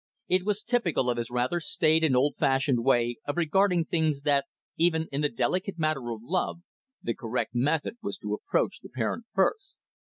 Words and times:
It 0.27 0.45
was 0.45 0.63
typical 0.63 1.11
of 1.11 1.17
his 1.17 1.29
rather 1.29 1.59
staid 1.59 2.03
and 2.03 2.15
old 2.15 2.35
fashioned 2.39 2.83
way 2.83 3.17
of 3.25 3.37
regarding 3.37 3.85
things 3.85 4.21
that, 4.21 4.45
even 4.75 5.05
in 5.11 5.21
the 5.21 5.29
delicate 5.29 5.77
matter 5.77 6.09
of 6.09 6.21
love, 6.23 6.61
the 7.03 7.13
correct 7.13 7.53
method 7.53 7.99
was 8.01 8.17
to 8.17 8.33
approach 8.33 8.79
the 8.79 8.89
parent 8.89 9.25
first. 9.35 9.75